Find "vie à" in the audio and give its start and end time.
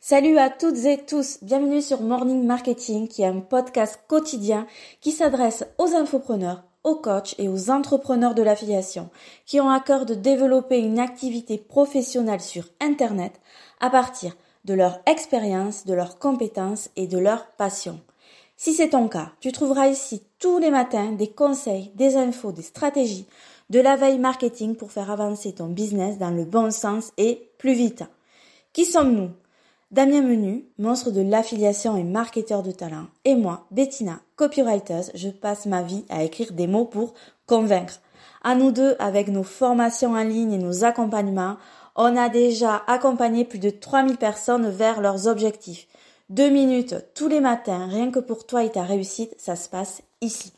35.82-36.24